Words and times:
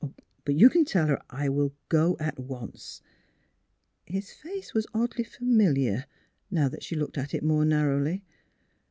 But 0.45 0.55
you 0.55 0.71
can 0.71 0.83
tell 0.83 1.05
her 1.05 1.21
I 1.29 1.47
will 1.47 1.75
go 1.87 2.17
at 2.19 2.39
once." 2.39 3.03
His 4.03 4.31
face 4.33 4.73
was 4.73 4.87
oddly 4.95 5.23
familiar, 5.23 6.05
now 6.49 6.67
that 6.69 6.81
she 6.81 6.95
looked 6.95 7.19
at 7.19 7.35
it 7.35 7.43
more 7.43 7.65
narrowly. 7.65 8.23